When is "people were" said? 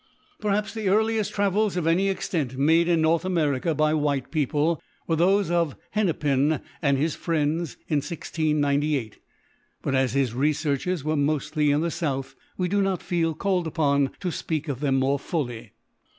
4.31-5.15